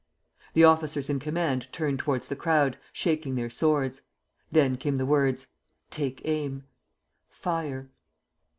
[0.55, 4.01] The officers in command turned towards the crowd, shaking their swords.
[4.51, 5.45] Then came the words:
[5.91, 6.63] "Take aim!
[7.29, 7.91] Fire!"